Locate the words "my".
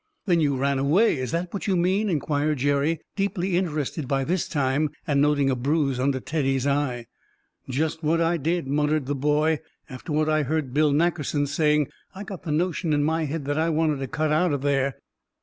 13.03-13.25